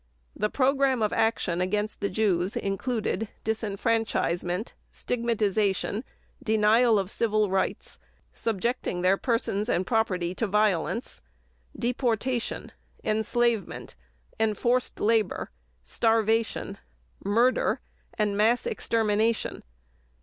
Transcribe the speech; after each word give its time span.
The 0.35 0.49
program 0.49 1.03
of 1.03 1.13
action 1.13 1.61
against 1.61 2.01
the 2.01 2.09
Jews 2.09 2.57
included 2.57 3.27
disfranchisement, 3.45 4.73
stigmatization, 4.91 6.03
denial 6.41 6.97
of 6.97 7.11
civil 7.11 7.51
rights, 7.51 7.99
subjecting 8.33 9.03
their 9.03 9.15
persons 9.17 9.69
and 9.69 9.85
property 9.85 10.33
to 10.33 10.47
violence, 10.47 11.21
deportation, 11.77 12.71
enslavement, 13.03 13.93
enforced 14.39 14.99
labor, 14.99 15.51
starvation, 15.83 16.79
murder, 17.23 17.79
and 18.17 18.35
mass 18.35 18.65
extermination. 18.65 19.61